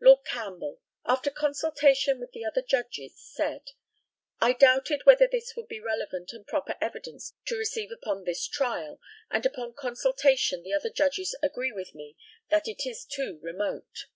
[0.00, 3.72] Lord CAMPBELL, after consultation with the other Judges, said:
[4.40, 8.98] I doubted whether this would be relevant and proper evidence to receive upon this trial,
[9.30, 12.16] and upon consultation the other Judges agree with me
[12.48, 14.06] that it is too remote.